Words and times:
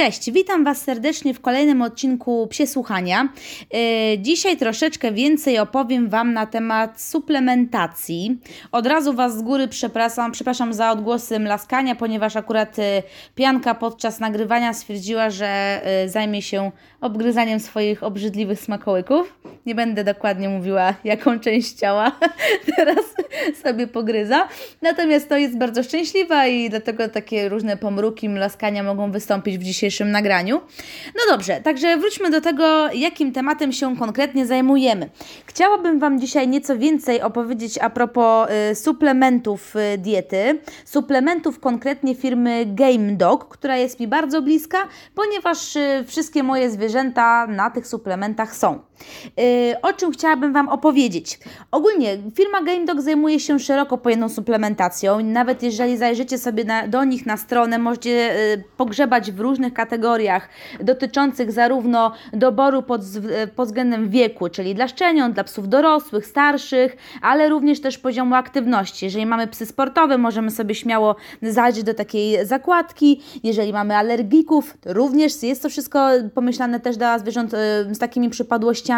Cześć, 0.00 0.30
witam 0.30 0.64
Was 0.64 0.82
serdecznie 0.82 1.34
w 1.34 1.40
kolejnym 1.40 1.82
odcinku 1.82 2.46
Psiesłuchania. 2.46 3.28
Yy, 3.72 3.80
dzisiaj 4.18 4.56
troszeczkę 4.56 5.12
więcej 5.12 5.58
opowiem 5.58 6.08
Wam 6.08 6.32
na 6.32 6.46
temat 6.46 7.00
suplementacji. 7.02 8.38
Od 8.72 8.86
razu 8.86 9.12
Was 9.12 9.38
z 9.38 9.42
góry 9.42 9.68
przepraszam, 9.68 10.32
przepraszam 10.32 10.72
za 10.72 10.90
odgłosy 10.90 11.38
mlaskania, 11.40 11.94
ponieważ 11.94 12.36
akurat 12.36 12.78
yy, 12.78 12.84
Pianka 13.34 13.74
podczas 13.74 14.20
nagrywania 14.20 14.74
stwierdziła, 14.74 15.30
że 15.30 15.80
yy, 16.02 16.08
zajmie 16.08 16.42
się 16.42 16.70
obgryzaniem 17.00 17.60
swoich 17.60 18.02
obrzydliwych 18.02 18.60
smakołyków. 18.60 19.40
Nie 19.66 19.74
będę 19.74 20.04
dokładnie 20.04 20.48
mówiła, 20.48 20.94
jaką 21.04 21.40
część 21.40 21.72
ciała 21.72 22.12
teraz 22.76 23.04
sobie 23.62 23.86
pogryza. 23.86 24.48
Natomiast 24.82 25.28
to 25.28 25.36
jest 25.36 25.58
bardzo 25.58 25.82
szczęśliwa 25.82 26.46
i 26.46 26.70
dlatego 26.70 27.08
takie 27.08 27.48
różne 27.48 27.76
pomruki, 27.76 28.28
mlaskania 28.28 28.82
mogą 28.82 29.12
wystąpić 29.12 29.58
w 29.58 29.62
dzisiejszym 29.62 29.89
nagraniu. 29.98 30.60
No 31.14 31.36
dobrze, 31.36 31.60
także 31.60 31.96
wróćmy 31.96 32.30
do 32.30 32.40
tego, 32.40 32.92
jakim 32.92 33.32
tematem 33.32 33.72
się 33.72 33.96
konkretnie 33.96 34.46
zajmujemy. 34.46 35.10
Chciałabym 35.46 35.98
Wam 35.98 36.20
dzisiaj 36.20 36.48
nieco 36.48 36.78
więcej 36.78 37.22
opowiedzieć 37.22 37.78
a 37.78 37.90
propos 37.90 38.48
y, 38.70 38.74
suplementów 38.74 39.76
y, 39.76 39.98
diety. 39.98 40.60
Suplementów 40.84 41.60
konkretnie 41.60 42.14
firmy 42.14 42.66
Game 42.66 43.12
Dog, 43.12 43.48
która 43.48 43.76
jest 43.76 44.00
mi 44.00 44.08
bardzo 44.08 44.42
bliska, 44.42 44.78
ponieważ 45.14 45.76
y, 45.76 46.04
wszystkie 46.06 46.42
moje 46.42 46.70
zwierzęta 46.70 47.46
na 47.46 47.70
tych 47.70 47.86
suplementach 47.86 48.56
są. 48.56 48.89
Y, 49.40 49.80
o 49.82 49.92
czym 49.92 50.12
chciałabym 50.12 50.52
Wam 50.52 50.68
opowiedzieć? 50.68 51.38
Ogólnie 51.70 52.18
firma 52.34 52.62
Game 52.62 52.84
Dog 52.84 53.00
zajmuje 53.00 53.40
się 53.40 53.58
szeroko 53.58 53.98
pojętą 53.98 54.28
suplementacją. 54.28 55.20
Nawet 55.20 55.62
jeżeli 55.62 55.96
zajrzycie 55.96 56.38
sobie 56.38 56.64
na, 56.64 56.88
do 56.88 57.04
nich 57.04 57.26
na 57.26 57.36
stronę, 57.36 57.78
możecie 57.78 58.34
y, 58.54 58.64
pogrzebać 58.76 59.32
w 59.32 59.40
różnych 59.40 59.74
kategoriach 59.74 60.48
dotyczących 60.80 61.52
zarówno 61.52 62.12
doboru 62.32 62.82
pod, 62.82 63.00
pod 63.56 63.68
względem 63.68 64.10
wieku, 64.10 64.48
czyli 64.48 64.74
dla 64.74 64.88
szczeniąt, 64.88 65.34
dla 65.34 65.44
psów 65.44 65.68
dorosłych, 65.68 66.26
starszych, 66.26 66.96
ale 67.22 67.48
również 67.48 67.80
też 67.80 67.98
poziomu 67.98 68.34
aktywności. 68.34 69.04
Jeżeli 69.04 69.26
mamy 69.26 69.46
psy 69.46 69.66
sportowe, 69.66 70.18
możemy 70.18 70.50
sobie 70.50 70.74
śmiało 70.74 71.16
zajrzeć 71.42 71.84
do 71.84 71.94
takiej 71.94 72.46
zakładki. 72.46 73.20
Jeżeli 73.42 73.72
mamy 73.72 73.96
alergików, 73.96 74.76
również 74.86 75.42
jest 75.42 75.62
to 75.62 75.68
wszystko 75.68 76.08
pomyślane 76.34 76.80
też 76.80 76.96
dla 76.96 77.18
zwierząt 77.18 77.54
y, 77.54 77.56
z 77.94 77.98
takimi 77.98 78.30
przypadłościami, 78.30 78.89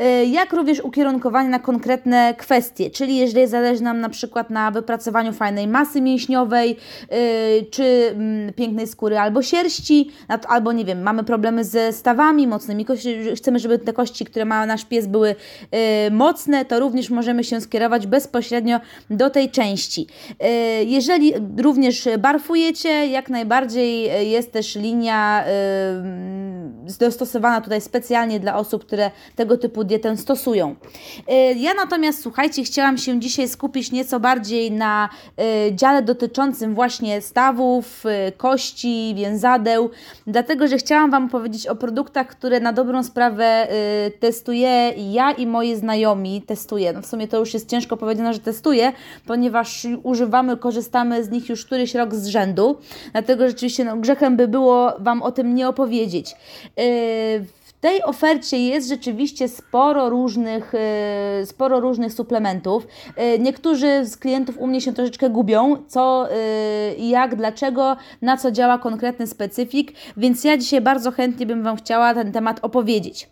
y, 0.00 0.26
jak 0.26 0.52
również 0.52 0.80
ukierunkowanie 0.80 1.48
na 1.48 1.58
konkretne 1.58 2.34
kwestie, 2.38 2.90
czyli 2.90 3.16
jeżeli 3.16 3.46
zależy 3.46 3.82
nam 3.82 4.00
na 4.00 4.08
przykład 4.08 4.50
na 4.50 4.70
wypracowaniu 4.70 5.32
fajnej 5.32 5.68
masy 5.68 6.00
mięśniowej, 6.00 6.76
y, 7.12 7.66
czy 7.70 7.84
mm, 7.84 8.52
pięknej 8.52 8.86
skóry 8.86 9.18
albo 9.18 9.42
sierści, 9.42 10.10
albo 10.48 10.72
nie 10.72 10.84
wiem, 10.84 11.02
mamy 11.02 11.24
problemy 11.24 11.64
ze 11.64 11.92
stawami 11.92 12.46
mocnymi, 12.46 12.86
chcemy, 13.36 13.58
żeby 13.58 13.78
te 13.78 13.92
kości, 13.92 14.24
które 14.24 14.44
ma 14.44 14.66
nasz 14.66 14.84
pies 14.84 15.06
były 15.06 15.34
mocne, 16.10 16.64
to 16.64 16.80
również 16.80 17.10
możemy 17.10 17.44
się 17.44 17.60
skierować 17.60 18.06
bezpośrednio 18.06 18.80
do 19.10 19.30
tej 19.30 19.50
części. 19.50 20.06
Jeżeli 20.86 21.32
również 21.58 22.08
barfujecie, 22.18 23.06
jak 23.06 23.30
najbardziej 23.30 24.10
jest 24.30 24.52
też 24.52 24.76
linia 24.76 25.44
dostosowana 26.98 27.60
tutaj 27.60 27.80
specjalnie 27.80 28.40
dla 28.40 28.56
osób, 28.56 28.84
które 28.84 29.10
tego 29.36 29.58
typu 29.58 29.84
dietę 29.84 30.16
stosują. 30.16 30.70
Y, 30.70 31.32
ja 31.56 31.74
natomiast, 31.74 32.22
słuchajcie, 32.22 32.62
chciałam 32.64 32.98
się 32.98 33.20
dzisiaj 33.20 33.48
skupić 33.48 33.92
nieco 33.92 34.20
bardziej 34.20 34.72
na 34.72 35.08
y, 35.68 35.74
dziale 35.74 36.02
dotyczącym 36.02 36.74
właśnie 36.74 37.20
stawów, 37.20 38.04
y, 38.06 38.32
kości, 38.32 39.14
więzadeł, 39.16 39.90
dlatego, 40.26 40.68
że 40.68 40.76
chciałam 40.76 41.10
Wam 41.10 41.28
powiedzieć 41.28 41.66
o 41.66 41.76
produktach, 41.76 42.26
które 42.26 42.60
na 42.60 42.72
dobrą 42.72 43.02
sprawę 43.02 43.68
testuję 44.20 44.92
ja 45.12 45.32
i 45.32 45.46
moi 45.46 45.74
znajomi 45.74 46.42
testuję. 46.42 46.92
No 46.92 47.02
w 47.02 47.06
sumie 47.06 47.28
to 47.28 47.38
już 47.38 47.54
jest 47.54 47.68
ciężko 47.68 47.96
powiedziane, 47.96 48.34
że 48.34 48.40
testuję, 48.40 48.92
ponieważ 49.26 49.86
używamy, 50.02 50.56
korzystamy 50.56 51.24
z 51.24 51.30
nich 51.30 51.48
już 51.48 51.66
któryś 51.66 51.94
rok 51.94 52.14
z 52.14 52.26
rzędu, 52.26 52.78
dlatego 53.12 53.48
rzeczywiście 53.48 53.84
no, 53.84 53.96
grzechem 53.96 54.36
by 54.36 54.48
było 54.48 54.92
Wam 54.98 55.22
o 55.22 55.32
tym 55.32 55.54
nie 55.54 55.68
opowiedzieć. 55.68 56.36
W 57.78 57.80
tej 57.80 58.02
ofercie 58.02 58.58
jest 58.58 58.88
rzeczywiście 58.88 59.48
sporo 59.48 60.10
różnych, 60.10 60.74
y, 60.74 61.46
sporo 61.46 61.80
różnych 61.80 62.12
suplementów. 62.12 62.86
Y, 63.34 63.38
niektórzy 63.38 64.06
z 64.06 64.16
klientów 64.16 64.58
u 64.58 64.66
mnie 64.66 64.80
się 64.80 64.92
troszeczkę 64.92 65.30
gubią, 65.30 65.76
co, 65.88 66.28
jak, 66.98 67.36
dlaczego, 67.36 67.96
na 68.22 68.36
co 68.36 68.50
działa 68.50 68.78
konkretny 68.78 69.26
specyfik, 69.26 69.92
więc 70.16 70.44
ja 70.44 70.56
dzisiaj 70.56 70.80
bardzo 70.80 71.10
chętnie 71.10 71.46
bym 71.46 71.62
Wam 71.62 71.76
chciała 71.76 72.14
ten 72.14 72.32
temat 72.32 72.58
opowiedzieć. 72.62 73.28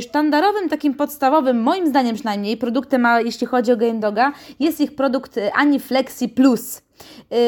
Sztandarowym, 0.00 0.68
takim 0.68 0.94
podstawowym, 0.94 1.62
moim 1.62 1.86
zdaniem 1.86 2.14
przynajmniej, 2.14 2.56
produktem, 2.56 3.06
jeśli 3.24 3.46
chodzi 3.46 3.72
o 3.72 3.76
Game 3.76 4.00
Doga, 4.00 4.32
jest 4.60 4.80
ich 4.80 4.94
produkt 4.94 5.40
Aniflexi 5.54 6.28
Plus. 6.28 6.82
Yy, 7.30 7.38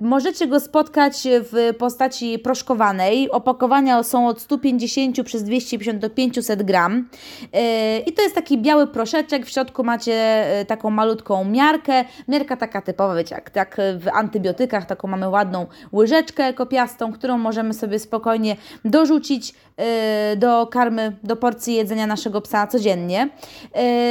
możecie 0.00 0.46
go 0.46 0.60
spotkać 0.60 1.22
w 1.24 1.74
postaci 1.78 2.38
proszkowanej. 2.38 3.30
Opakowania 3.30 4.02
są 4.02 4.28
od 4.28 4.40
150 4.40 5.22
przez 5.22 5.42
250 5.42 5.98
do 5.98 6.10
500 6.10 6.62
gram. 6.62 7.08
Yy, 7.42 7.58
I 8.06 8.12
to 8.12 8.22
jest 8.22 8.34
taki 8.34 8.58
biały 8.58 8.86
proszeczek. 8.86 9.46
W 9.46 9.50
środku 9.50 9.84
macie 9.84 10.46
yy, 10.58 10.64
taką 10.64 10.90
malutką 10.90 11.44
miarkę. 11.44 12.04
Miarka 12.28 12.56
taka 12.56 12.82
typowa, 12.82 13.14
wiecie, 13.14 13.34
jak, 13.34 13.56
jak 13.56 13.76
w 13.98 14.08
antybiotykach, 14.08 14.86
taką 14.86 15.08
mamy 15.08 15.28
ładną 15.28 15.66
łyżeczkę 15.92 16.54
kopiastą, 16.54 17.12
którą 17.12 17.38
możemy 17.38 17.74
sobie 17.74 17.98
spokojnie 17.98 18.56
dorzucić 18.84 19.54
do 20.36 20.66
karmy, 20.66 21.16
do 21.22 21.36
porcji 21.36 21.74
jedzenia 21.74 22.06
naszego 22.06 22.40
psa 22.40 22.66
codziennie. 22.66 23.28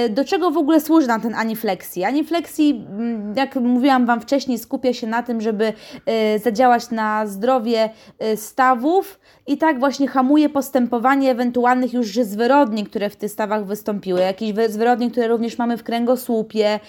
Do 0.10 0.26
czego 0.26 0.52
w 0.52 0.58
ogóle 0.58 0.82
służy 0.82 1.08
nam 1.08 1.22
ten 1.22 1.36
aniflexi? 1.36 2.04
Aniflexi, 2.04 2.86
mm, 2.90 3.34
jak 3.38 3.56
mówiłam 3.56 4.06
Wam 4.06 4.22
wcześniej, 4.22 4.58
skupia 4.58 4.94
się 4.94 5.08
na 5.08 5.24
tym, 5.24 5.42
żeby 5.42 5.74
e, 6.06 6.40
zadziałać 6.40 6.92
na 6.92 7.28
zdrowie 7.28 7.90
stawów 8.36 9.20
i 9.48 9.58
tak 9.58 9.80
właśnie 9.80 10.08
hamuje 10.08 10.50
postępowanie 10.50 11.32
ewentualnych 11.32 11.94
już 11.94 12.08
zwyrodnień, 12.08 12.86
które 12.86 13.10
w 13.10 13.16
tych 13.16 13.32
stawach 13.32 13.66
wystąpiły, 13.66 14.20
jakieś 14.20 14.54
zwyrodnień, 14.70 15.12
które 15.12 15.28
również 15.28 15.58
mamy 15.58 15.78
w 15.78 15.84
kręgosłupie. 15.84 16.80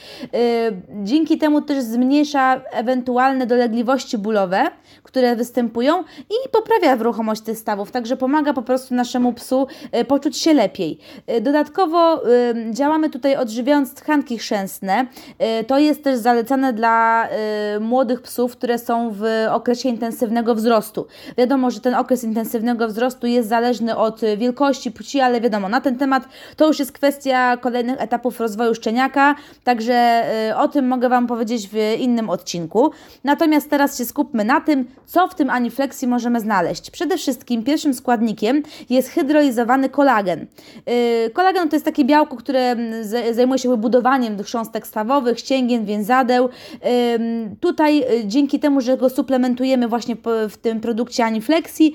Dzięki 1.03 1.39
temu 1.39 1.61
też 1.61 1.85
zmniejsza 1.85 2.61
ewentualne 2.71 3.47
dolegliwości 3.47 4.19
bólowe, 4.19 4.67
które 5.03 5.37
występują 5.37 6.05
i 6.31 6.49
poprawia 6.53 6.95
ruchomość 6.95 7.43
tych 7.43 7.59
stawów, 7.59 7.91
także 7.91 8.17
pomaga 8.17 8.53
po 8.53 8.63
prostu 8.65 8.95
naszemu 8.95 9.33
psu 9.33 9.67
poczuć 10.09 10.37
się 10.39 10.55
lepiej. 10.55 10.99
Dodatkowo 11.41 12.23
działamy 12.71 13.11
tutaj 13.11 13.37
odżywiając 13.37 13.95
tkanki 13.95 14.39
chrzęsne. 14.39 15.07
To 15.67 15.79
jest 15.79 16.05
też 16.05 16.19
zalecane 16.19 16.73
dla 16.73 17.29
młodych 17.81 18.23
psów, 18.23 18.53
które 18.53 18.79
są 18.79 19.11
w 19.13 19.25
okresie 19.51 19.89
intensywnego 19.89 20.55
wzrostu. 20.55 21.07
Wiadomo, 21.39 21.71
że 21.71 21.81
ten 21.81 21.95
okres 21.95 22.25
intensywnego 22.25 22.89
wzrostu 22.89 23.27
jest 23.27 23.49
zależny 23.49 23.97
od 23.97 24.21
wielkości, 24.37 24.91
płci, 24.91 25.21
ale 25.21 25.41
wiadomo, 25.41 25.69
na 25.69 25.81
ten 25.81 25.99
temat 25.99 26.25
to 26.57 26.67
już 26.67 26.79
jest 26.79 26.93
kwestia 26.93 27.57
kolejnych 27.57 28.01
etapów 28.01 28.41
rozwoju 28.41 28.75
szczeniaka, 28.75 29.35
także 29.65 30.25
o 30.57 30.69
tym 30.69 30.89
mogę 30.89 31.09
Wam 31.09 31.27
powiedzieć 31.27 31.69
w 31.69 31.77
innym 31.99 32.31
odcinku. 32.31 32.91
Natomiast 33.25 33.71
teraz 33.71 33.99
się 33.99 34.05
skupmy 34.05 34.45
na 34.45 34.61
tym, 34.61 34.85
co 35.07 35.29
w 35.29 35.35
tym 35.35 35.51
anifleksji 35.51 36.09
możemy 36.09 36.41
znaleźć. 36.41 36.91
Przede 36.91 37.19
wszystkim 37.19 37.65
pierwszym 37.65 37.95
składnikiem 37.95 38.54
jest 38.91 39.09
hydrolizowany 39.09 39.89
kolagen. 39.89 40.47
Y, 41.27 41.31
kolagen 41.31 41.69
to 41.69 41.77
jest 41.77 41.85
takie 41.85 42.05
białko, 42.05 42.37
które 42.37 42.77
zajmuje 43.33 43.59
się 43.59 43.69
wybudowaniem 43.69 44.43
chrząstek 44.43 44.87
stawowych, 44.87 45.39
ścięgien, 45.39 45.85
więzadeł. 45.85 46.49
Tutaj 47.61 48.03
y, 48.03 48.27
dzięki 48.27 48.61
temu, 48.61 48.81
że 48.81 48.97
go 48.97 49.11
suplementujemy 49.11 49.89
właśnie 49.89 50.17
w 50.49 50.57
tym 50.57 50.81
produkcie 50.81 51.25
Aniflexi, 51.25 51.95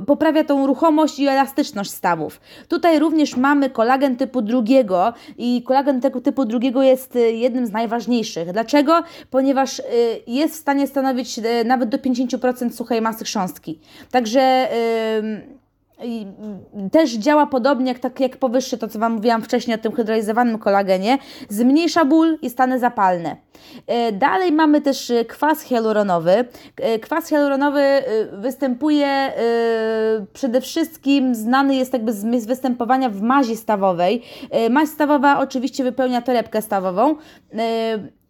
y, 0.00 0.04
poprawia 0.06 0.44
tą 0.44 0.66
ruchomość 0.66 1.18
i 1.18 1.26
elastyczność 1.26 1.90
stawów. 1.90 2.40
Tutaj 2.68 2.98
również 2.98 3.36
mamy 3.36 3.70
kolagen 3.70 4.16
typu 4.16 4.42
drugiego 4.42 5.12
i 5.38 5.62
kolagen 5.62 6.00
tego 6.00 6.20
typu 6.20 6.44
drugiego 6.44 6.82
jest 6.82 7.18
jednym 7.32 7.66
z 7.66 7.72
najważniejszych. 7.72 8.52
Dlaczego? 8.52 9.02
Ponieważ 9.30 9.82
jest 10.26 10.54
w 10.54 10.56
stanie 10.56 10.86
stanowić 10.86 11.40
nawet 11.64 11.88
do 11.88 11.98
50% 11.98 12.72
suchej 12.72 13.02
masy 13.02 13.24
chrząstki. 13.24 13.78
Także 14.10 14.68
też 16.92 17.12
działa 17.12 17.46
podobnie 17.46 17.92
jak, 17.92 17.98
tak 17.98 18.20
jak 18.20 18.36
powyższe, 18.36 18.78
to 18.78 18.88
co 18.88 18.98
Wam 18.98 19.12
mówiłam 19.12 19.42
wcześniej 19.42 19.74
o 19.74 19.78
tym 19.78 19.92
hydrolizowanym 19.92 20.58
kolagenie. 20.58 21.18
Zmniejsza 21.48 22.04
ból 22.04 22.38
i 22.42 22.50
stany 22.50 22.78
zapalne. 22.78 23.36
E, 23.86 24.12
dalej 24.12 24.52
mamy 24.52 24.80
też 24.80 25.10
e, 25.10 25.24
kwas 25.24 25.62
hialuronowy. 25.62 26.44
E, 26.76 26.98
kwas 26.98 27.28
hialuronowy 27.28 27.82
występuje 28.32 29.32
przede 30.32 30.60
wszystkim, 30.60 31.34
znany 31.34 31.74
jest 31.74 31.92
jakby 31.92 32.12
z 32.12 32.46
występowania 32.46 33.10
w 33.10 33.22
mazi 33.22 33.56
stawowej. 33.56 34.22
Maź 34.70 34.88
stawowa 34.88 35.38
oczywiście 35.38 35.84
wypełnia 35.84 36.22
torebkę 36.22 36.62
stawową. 36.62 37.14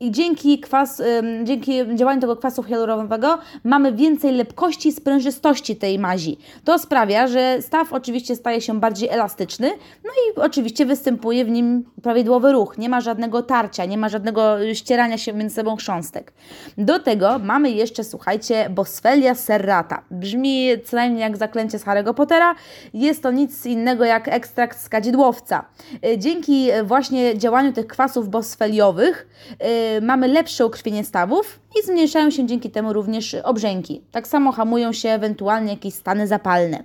I 0.01 0.11
dzięki, 0.11 0.59
kwas, 0.59 1.03
dzięki 1.45 1.73
działaniu 1.95 2.21
tego 2.21 2.37
kwasu 2.37 2.63
hialuronowego 2.63 3.39
mamy 3.65 3.93
więcej 3.93 4.33
lepkości 4.33 4.89
i 4.89 4.93
sprężystości 4.93 5.77
tej 5.77 5.99
mazi. 5.99 6.39
To 6.65 6.79
sprawia, 6.79 7.27
że 7.27 7.63
staw 7.63 7.93
oczywiście 7.93 8.37
staje 8.37 8.61
się 8.61 8.81
bardziej 8.81 9.09
elastyczny, 9.09 9.71
no 10.05 10.11
i 10.11 10.41
oczywiście 10.41 10.87
występuje 10.87 11.45
w 11.45 11.51
nim 11.51 11.85
prawidłowy 12.03 12.53
ruch. 12.53 12.79
Nie 12.79 12.89
ma 12.89 13.01
żadnego 13.01 13.43
tarcia, 13.43 13.85
nie 13.85 13.99
ma 13.99 14.09
żadnego 14.09 14.57
ścierania 14.75 15.19
się 15.19 15.33
między 15.33 15.55
sobą 15.55 15.77
chrząstek. 15.77 16.33
Do 16.79 16.99
tego 16.99 17.39
mamy 17.39 17.71
jeszcze, 17.71 18.05
słuchajcie, 18.05 18.71
Boswellia 18.71 19.35
serrata. 19.35 20.03
Brzmi 20.11 20.69
co 20.85 20.97
najmniej 20.97 21.21
jak 21.21 21.37
zaklęcie 21.37 21.79
z 21.79 21.85
Harry'ego 21.85 22.15
Pottera. 22.15 22.55
Jest 22.95 23.23
to 23.23 23.31
nic 23.31 23.67
innego 23.67 24.05
jak 24.05 24.29
ekstrakt 24.29 24.81
z 24.81 24.89
kadzidłowca. 24.89 25.65
E, 26.05 26.19
dzięki 26.19 26.69
właśnie 26.85 27.39
działaniu 27.39 27.73
tych 27.73 27.87
kwasów 27.87 28.29
bosfeliowych 28.29 29.29
yy, 29.61 29.88
mamy 30.03 30.29
lepsze 30.29 30.67
ukrwienie 30.67 31.05
stawów 31.05 31.61
i 31.81 31.87
zmniejszają 31.87 32.31
się 32.31 32.47
dzięki 32.47 32.71
temu 32.71 32.93
również 32.93 33.35
obrzęki. 33.35 34.03
Tak 34.11 34.29
samo 34.29 34.53
hamują 34.53 34.93
się 34.93 35.09
ewentualnie 35.09 35.73
jakieś 35.73 35.95
stany 35.95 36.27
zapalne. 36.27 36.85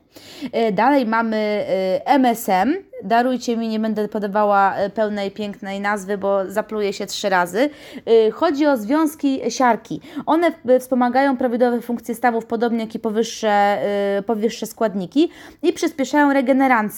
Yy, 0.53 0.71
dalej 0.71 1.05
mamy 1.05 1.65
MSM, 2.05 2.73
darujcie 3.03 3.57
mi, 3.57 3.67
nie 3.67 3.79
będę 3.79 4.07
podawała 4.07 4.75
e, 4.75 4.89
pełnej, 4.89 5.31
pięknej 5.31 5.79
nazwy, 5.79 6.17
bo 6.17 6.39
zapluję 6.47 6.94
się 6.94 7.05
trzy 7.05 7.29
razy. 7.29 7.69
E, 8.05 8.31
chodzi 8.31 8.65
o 8.65 8.77
związki 8.77 9.41
siarki. 9.50 10.01
One 10.25 10.51
wspomagają 10.79 11.38
prawidłowe 11.38 11.81
funkcje 11.81 12.15
stawów, 12.15 12.45
podobnie 12.45 12.79
jak 12.79 12.95
i 12.95 13.00
powyższe, 13.00 13.50
e, 13.50 14.23
powyższe 14.25 14.65
składniki 14.65 15.29
i 15.61 15.73
przyspieszają 15.73 16.33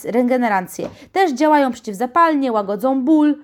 regenerację. 0.06 0.90
Też 1.12 1.32
działają 1.32 1.72
przeciwzapalnie, 1.72 2.52
łagodzą 2.52 3.06
ból. 3.06 3.36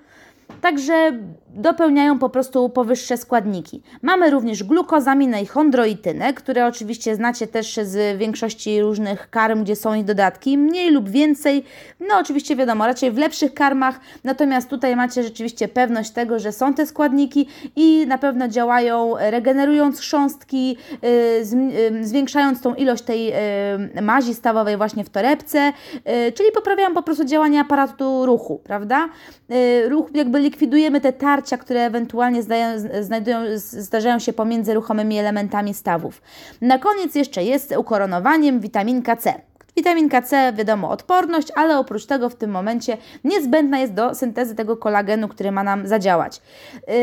Także 0.60 1.12
dopełniają 1.54 2.18
po 2.18 2.28
prostu 2.28 2.68
powyższe 2.68 3.16
składniki. 3.16 3.82
Mamy 4.02 4.30
również 4.30 4.64
glukozaminę 4.64 5.42
i 5.42 5.46
chondroitynę, 5.46 6.34
które 6.34 6.66
oczywiście 6.66 7.16
znacie 7.16 7.46
też 7.46 7.80
z 7.82 8.18
większości 8.18 8.80
różnych 8.80 9.30
karm, 9.30 9.62
gdzie 9.62 9.76
są 9.76 9.94
ich 9.94 10.04
dodatki, 10.04 10.58
mniej 10.58 10.90
lub 10.90 11.08
więcej. 11.08 11.64
No 12.00 12.18
oczywiście 12.18 12.56
wiadomo, 12.56 12.86
raczej 12.86 13.10
w 13.10 13.18
lepszych 13.18 13.54
karmach, 13.54 14.00
natomiast 14.24 14.68
tutaj 14.68 14.96
macie 14.96 15.22
rzeczywiście 15.22 15.68
pewność 15.68 16.10
tego, 16.10 16.38
że 16.38 16.52
są 16.52 16.74
te 16.74 16.86
składniki 16.86 17.48
i 17.76 18.06
na 18.06 18.18
pewno 18.18 18.48
działają 18.48 19.14
regenerując 19.18 20.00
chrząstki, 20.00 20.76
y, 21.04 21.08
y, 21.90 22.04
zwiększając 22.04 22.60
tą 22.60 22.74
ilość 22.74 23.02
tej 23.02 23.32
y, 23.98 24.02
mazi 24.02 24.34
stawowej 24.34 24.76
właśnie 24.76 25.04
w 25.04 25.10
torebce, 25.10 25.72
czyli 26.34 26.52
poprawiają 26.54 26.94
po 26.94 27.02
prostu 27.02 27.24
działanie 27.24 27.60
aparatu 27.60 28.26
ruchu, 28.26 28.60
prawda? 28.64 29.08
Ruch, 29.88 30.10
jakby 30.14 30.40
likwidujemy 30.42 31.00
te 31.00 31.12
natarcia, 31.12 31.56
które 31.56 31.80
ewentualnie 31.80 32.42
znajdują, 33.00 33.38
zdarzają 33.56 34.18
się 34.18 34.32
pomiędzy 34.32 34.74
ruchomymi 34.74 35.18
elementami 35.18 35.74
stawów. 35.74 36.22
Na 36.60 36.78
koniec 36.78 37.14
jeszcze 37.14 37.44
jest 37.44 37.74
ukoronowaniem 37.76 38.60
witaminka 38.60 39.16
C. 39.16 39.34
Witaminka 39.76 40.22
C, 40.22 40.52
wiadomo, 40.52 40.90
odporność, 40.90 41.48
ale 41.54 41.78
oprócz 41.78 42.06
tego 42.06 42.28
w 42.28 42.34
tym 42.34 42.50
momencie 42.50 42.96
niezbędna 43.24 43.78
jest 43.78 43.92
do 43.92 44.14
syntezy 44.14 44.54
tego 44.54 44.76
kolagenu, 44.76 45.28
który 45.28 45.52
ma 45.52 45.62
nam 45.62 45.86
zadziałać. 45.86 46.40
Yy, 46.88 46.94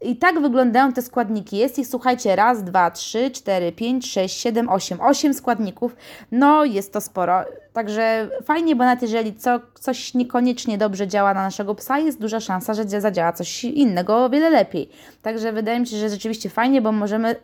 i 0.00 0.16
tak 0.16 0.40
wyglądają 0.40 0.92
te 0.92 1.02
składniki. 1.02 1.56
Jest 1.56 1.78
ich, 1.78 1.86
słuchajcie, 1.86 2.36
raz, 2.36 2.64
dwa, 2.64 2.90
trzy, 2.90 3.30
cztery, 3.30 3.72
pięć, 3.72 4.10
sześć, 4.12 4.40
siedem, 4.40 4.68
osiem. 4.68 5.00
Osiem 5.00 5.34
składników. 5.34 5.96
No, 6.32 6.64
jest 6.64 6.92
to 6.92 7.00
sporo. 7.00 7.44
Także 7.78 8.28
fajnie, 8.44 8.76
bo 8.76 8.84
nawet 8.84 9.02
jeżeli 9.02 9.34
co, 9.34 9.60
coś 9.80 10.14
niekoniecznie 10.14 10.78
dobrze 10.78 11.08
działa 11.08 11.34
na 11.34 11.42
naszego 11.42 11.74
psa, 11.74 11.98
jest 11.98 12.20
duża 12.20 12.40
szansa, 12.40 12.74
że 12.74 13.00
zadziała 13.00 13.32
coś 13.32 13.64
innego 13.64 14.24
o 14.24 14.30
wiele 14.30 14.50
lepiej. 14.50 14.88
Także 15.22 15.52
wydaje 15.52 15.80
mi 15.80 15.86
się, 15.86 15.96
że 15.96 16.08
rzeczywiście 16.08 16.50
fajnie, 16.50 16.82
bo 16.82 16.92
możemy 16.92 17.36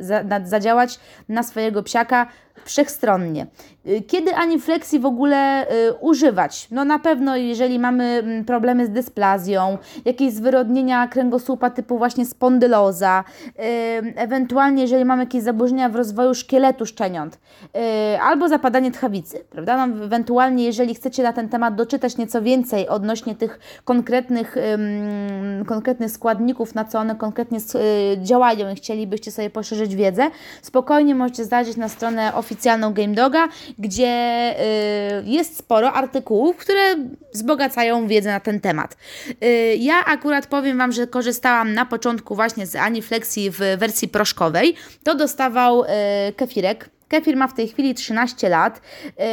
zadziałać 0.45 0.99
na 1.29 1.43
swojego 1.43 1.83
psiaka 1.83 2.27
wszechstronnie. 2.65 3.47
Y, 3.87 4.03
kiedy 4.03 4.35
anifleksji 4.35 4.99
w 4.99 5.07
ogóle 5.07 5.67
y, 5.73 5.93
używać? 6.01 6.69
No 6.71 6.85
na 6.85 6.99
pewno, 6.99 7.37
jeżeli 7.37 7.79
mamy 7.79 8.05
mm, 8.05 8.45
problemy 8.45 8.87
z 8.87 8.91
dysplazją, 8.91 9.79
jakieś 10.05 10.33
zwyrodnienia 10.33 11.09
kręgosłupa 11.09 11.71
typu 11.71 11.99
właśnie 11.99 12.27
spondyloza, 12.27 13.25
y, 13.49 13.53
ewentualnie 14.17 14.83
jeżeli 14.83 15.05
mamy 15.05 15.23
jakieś 15.23 15.43
zaburzenia 15.43 15.89
w 15.89 15.97
rozwoju 15.97 16.35
szkieletu 16.35 16.87
szczeniąt, 16.87 17.39
y, 18.15 18.21
albo 18.21 18.49
zapadanie 18.49 18.91
tchawicy, 18.91 19.45
prawda? 19.51 19.87
No, 19.87 20.09
ewentualnie 20.25 20.65
jeżeli 20.65 20.95
chcecie 20.95 21.23
na 21.23 21.33
ten 21.33 21.49
temat 21.49 21.75
doczytać 21.75 22.17
nieco 22.17 22.43
więcej 22.43 22.89
odnośnie 22.89 23.35
tych 23.35 23.59
konkretnych, 23.85 24.57
konkretnych 25.67 26.11
składników, 26.11 26.75
na 26.75 26.85
co 26.85 26.99
one 26.99 27.17
konkretnie 27.17 27.59
y, 27.59 28.23
działają 28.23 28.73
i 28.73 28.77
chcielibyście 28.77 29.31
sobie 29.31 29.51
poszerzyć 29.51 29.97
wiedzę, 29.97 30.31
spokojnie 30.63 31.15
możecie 31.15 31.45
zajrzeć 31.45 31.77
na 31.77 31.89
stronę 31.89 32.35
oficjalną 32.35 32.93
Game 32.93 33.15
Doga, 33.15 33.49
gdzie 33.79 34.55
y, 35.21 35.25
jest 35.25 35.57
sporo 35.59 35.93
artykułów, 35.93 36.57
które 36.57 36.81
wzbogacają 37.35 38.07
wiedzę 38.07 38.31
na 38.31 38.41
ten 38.41 38.61
temat. 38.61 38.97
Y, 39.45 39.77
ja 39.79 40.05
akurat 40.05 40.47
powiem 40.47 40.79
Wam, 40.79 40.93
że 40.93 41.07
korzystałam 41.07 41.75
na 41.75 41.87
początku 41.87 42.35
właśnie 42.35 42.67
z 42.67 42.77
Aniflexi 42.77 43.51
w 43.51 43.59
wersji 43.59 44.09
proszkowej. 44.09 44.75
To 45.05 45.15
dostawał 45.15 45.83
y, 45.83 45.87
kefirek 46.37 46.94
Kefir 47.09 47.37
ma 47.37 47.49
w 47.49 47.55
tej 47.55 47.69
chwili 47.69 47.95
13 47.95 48.49
lat 48.49 48.81
yy, 49.07 49.25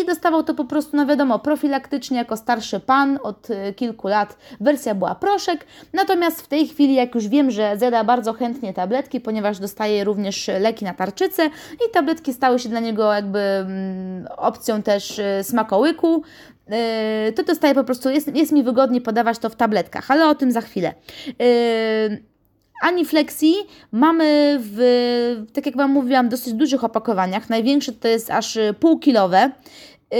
i 0.00 0.06
dostawał 0.06 0.42
to 0.42 0.54
po 0.54 0.64
prostu, 0.64 0.96
no 0.96 1.06
wiadomo, 1.06 1.38
profilaktycznie 1.38 2.16
jako 2.18 2.36
starszy 2.36 2.80
pan 2.80 3.18
od 3.22 3.48
yy, 3.48 3.72
kilku 3.72 4.08
lat. 4.08 4.36
Wersja 4.60 4.94
była 4.94 5.14
proszek, 5.14 5.66
natomiast 5.92 6.42
w 6.42 6.48
tej 6.48 6.68
chwili, 6.68 6.94
jak 6.94 7.14
już 7.14 7.28
wiem, 7.28 7.50
że 7.50 7.78
zjada 7.78 8.04
bardzo 8.04 8.32
chętnie 8.32 8.74
tabletki, 8.74 9.20
ponieważ 9.20 9.58
dostaje 9.58 10.04
również 10.04 10.50
leki 10.60 10.84
na 10.84 10.94
tarczycę 10.94 11.46
i 11.74 11.92
tabletki 11.92 12.32
stały 12.32 12.58
się 12.58 12.68
dla 12.68 12.80
niego 12.80 13.12
jakby 13.12 13.38
mm, 13.38 14.28
opcją 14.36 14.82
też 14.82 15.18
yy, 15.18 15.44
smakołyku, 15.44 16.22
yy, 16.68 17.32
to 17.32 17.42
dostaje 17.42 17.74
po 17.74 17.84
prostu, 17.84 18.10
jest, 18.10 18.36
jest 18.36 18.52
mi 18.52 18.62
wygodnie 18.62 19.00
podawać 19.00 19.38
to 19.38 19.50
w 19.50 19.56
tabletkach, 19.56 20.10
ale 20.10 20.28
o 20.28 20.34
tym 20.34 20.52
za 20.52 20.60
chwilę. 20.60 20.94
Yy, 21.26 22.37
Aniflexi 22.82 23.54
mamy 23.92 24.58
w, 24.60 25.46
tak 25.52 25.66
jak 25.66 25.76
Wam 25.76 25.90
mówiłam, 25.90 26.28
dosyć 26.28 26.54
dużych 26.54 26.84
opakowaniach. 26.84 27.50
Największe 27.50 27.92
to 27.92 28.08
jest 28.08 28.30
aż 28.30 28.58
półkilowe. 28.80 29.50
Yy, 30.10 30.18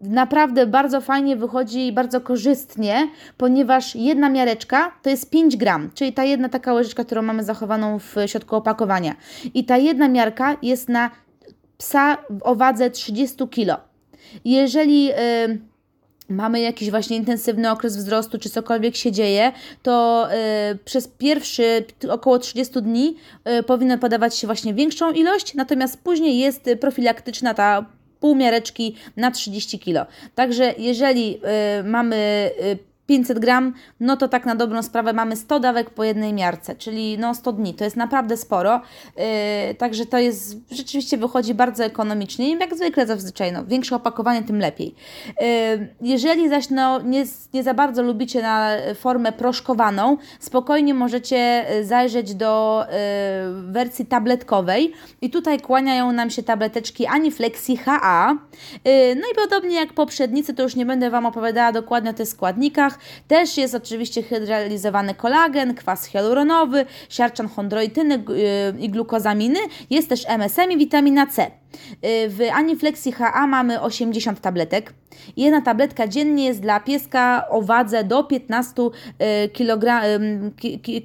naprawdę 0.00 0.66
bardzo 0.66 1.00
fajnie 1.00 1.36
wychodzi 1.36 1.86
i 1.86 1.92
bardzo 1.92 2.20
korzystnie, 2.20 3.08
ponieważ 3.36 3.94
jedna 3.94 4.28
miareczka 4.28 4.92
to 5.02 5.10
jest 5.10 5.30
5 5.30 5.56
gram, 5.56 5.90
czyli 5.94 6.12
ta 6.12 6.24
jedna 6.24 6.48
taka 6.48 6.72
łyżeczka, 6.72 7.04
którą 7.04 7.22
mamy 7.22 7.44
zachowaną 7.44 7.98
w 7.98 8.14
środku 8.26 8.56
opakowania. 8.56 9.14
I 9.54 9.64
ta 9.64 9.76
jedna 9.76 10.08
miarka 10.08 10.56
jest 10.62 10.88
na 10.88 11.10
psa 11.78 12.16
o 12.40 12.54
wadze 12.54 12.90
30 12.90 13.48
kg. 13.48 13.80
Jeżeli... 14.44 15.04
Yy, 15.04 15.75
mamy 16.28 16.60
jakiś 16.60 16.90
właśnie 16.90 17.16
intensywny 17.16 17.70
okres 17.70 17.96
wzrostu, 17.96 18.38
czy 18.38 18.50
cokolwiek 18.50 18.96
się 18.96 19.12
dzieje, 19.12 19.52
to 19.82 20.28
y, 20.72 20.78
przez 20.84 21.08
pierwszy 21.08 21.84
około 22.08 22.38
30 22.38 22.82
dni 22.82 23.16
y, 23.58 23.62
powinno 23.62 23.98
podawać 23.98 24.36
się 24.36 24.46
właśnie 24.46 24.74
większą 24.74 25.12
ilość, 25.12 25.54
natomiast 25.54 26.02
później 26.02 26.38
jest 26.38 26.70
profilaktyczna 26.80 27.54
ta 27.54 27.86
półmiareczki 28.20 28.96
na 29.16 29.30
30 29.30 29.78
kg. 29.78 30.06
Także 30.34 30.74
jeżeli 30.78 31.40
y, 31.80 31.84
mamy 31.84 32.50
500 33.06 33.38
gram, 33.38 33.72
no 34.00 34.16
to 34.16 34.28
tak 34.28 34.46
na 34.46 34.54
dobrą 34.54 34.82
sprawę 34.82 35.12
mamy 35.12 35.36
100 35.36 35.60
dawek 35.60 35.90
po 35.90 36.04
jednej 36.04 36.32
miarce, 36.32 36.74
czyli 36.74 37.18
no 37.18 37.34
100 37.34 37.52
dni. 37.52 37.74
To 37.74 37.84
jest 37.84 37.96
naprawdę 37.96 38.36
sporo. 38.36 38.80
Yy, 39.16 39.74
także 39.74 40.06
to 40.06 40.18
jest, 40.18 40.56
rzeczywiście 40.70 41.16
wychodzi 41.16 41.54
bardzo 41.54 41.84
ekonomicznie 41.84 42.48
i 42.50 42.58
jak 42.58 42.76
zwykle 42.76 43.06
zazwyczaj, 43.06 43.52
no, 43.52 43.64
większe 43.64 43.96
opakowanie, 43.96 44.42
tym 44.42 44.58
lepiej. 44.58 44.94
Yy, 45.40 45.46
jeżeli 46.00 46.48
zaś 46.48 46.70
no, 46.70 47.00
nie, 47.00 47.24
nie 47.54 47.62
za 47.62 47.74
bardzo 47.74 48.02
lubicie 48.02 48.42
na 48.42 48.70
formę 48.94 49.32
proszkowaną, 49.32 50.16
spokojnie 50.40 50.94
możecie 50.94 51.66
y, 51.76 51.84
zajrzeć 51.84 52.34
do 52.34 52.84
yy, 53.54 53.72
wersji 53.72 54.06
tabletkowej 54.06 54.92
i 55.20 55.30
tutaj 55.30 55.60
kłaniają 55.60 56.12
nam 56.12 56.30
się 56.30 56.42
tableteczki 56.42 57.06
Aniflexi 57.06 57.76
HA. 57.76 58.34
Yy, 58.84 58.90
no 59.14 59.22
i 59.32 59.34
podobnie 59.34 59.76
jak 59.76 59.92
poprzednicy, 59.92 60.54
to 60.54 60.62
już 60.62 60.76
nie 60.76 60.86
będę 60.86 61.10
Wam 61.10 61.26
opowiadała 61.26 61.72
dokładnie 61.72 62.10
o 62.10 62.14
tych 62.14 62.28
składnikach, 62.28 62.95
mięsach. 62.96 63.26
Też 63.28 63.56
jest 63.56 63.74
oczywiście 63.74 64.22
hydrolizowany 64.22 65.14
kolagen, 65.14 65.74
kwas 65.74 66.06
hialuronowy, 66.06 66.86
siarczan 67.08 67.48
chondroityny 67.48 68.14
y, 68.14 68.80
i 68.80 68.90
glukozaminy. 68.90 69.58
Jest 69.90 70.08
też 70.08 70.24
MSM 70.28 70.70
i 70.70 70.76
witamina 70.76 71.26
C. 71.26 71.46
Y, 71.46 71.48
w 72.28 72.40
Aniflexi 72.52 73.12
HA 73.12 73.46
mamy 73.46 73.80
80 73.80 74.40
tabletek. 74.40 74.92
Jedna 75.36 75.60
tabletka 75.60 76.08
dziennie 76.08 76.44
jest 76.44 76.60
dla 76.60 76.80
pieska 76.80 77.46
o 77.50 77.62
wadze 77.62 78.04
do 78.04 78.24
15 78.24 78.82
kg, 79.52 80.02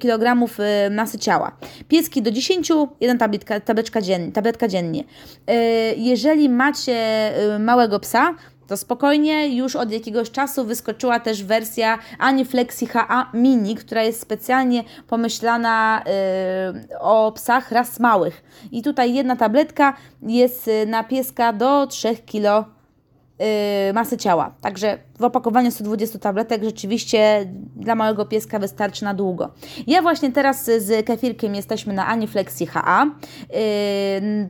kg 0.00 0.48
masy 0.90 1.18
ciała. 1.18 1.56
Pieski 1.88 2.22
do 2.22 2.30
10, 2.30 2.68
jedna 3.00 3.18
tabletka, 3.18 3.60
tabletka 3.60 4.00
dziennie, 4.00 4.32
tabletka 4.32 4.68
dziennie. 4.68 5.04
Jeżeli 5.96 6.48
macie 6.48 7.32
y, 7.54 7.58
małego 7.58 8.00
psa, 8.00 8.34
to 8.72 8.76
spokojnie 8.76 9.56
już 9.56 9.76
od 9.76 9.92
jakiegoś 9.92 10.30
czasu 10.30 10.64
wyskoczyła 10.64 11.20
też 11.20 11.44
wersja 11.44 11.98
Aniflexi 12.18 12.86
HA 12.86 13.30
Mini, 13.34 13.76
która 13.76 14.02
jest 14.02 14.20
specjalnie 14.20 14.84
pomyślana 15.08 16.02
yy, 16.90 16.98
o 16.98 17.32
psach 17.32 17.72
ras 17.72 18.00
małych. 18.00 18.44
I 18.70 18.82
tutaj 18.82 19.14
jedna 19.14 19.36
tabletka 19.36 19.96
jest 20.22 20.68
y, 20.68 20.86
na 20.86 21.04
pieska 21.04 21.52
do 21.52 21.86
3 21.86 22.16
kg 22.16 22.68
yy, 23.38 23.92
masy 23.92 24.16
ciała. 24.16 24.54
Także 24.60 24.98
w 25.22 25.24
opakowaniu 25.24 25.70
120 25.70 26.18
tabletek 26.18 26.64
rzeczywiście 26.64 27.46
dla 27.76 27.94
małego 27.94 28.24
pieska 28.24 28.58
wystarczy 28.58 29.04
na 29.04 29.14
długo. 29.14 29.50
Ja 29.86 30.02
właśnie 30.02 30.32
teraz 30.32 30.64
z 30.64 31.06
kefirkiem 31.06 31.54
jesteśmy 31.54 31.92
na 31.92 32.06
Aniflexi 32.06 32.66
HA. 32.66 33.04
Yy, 33.04 33.58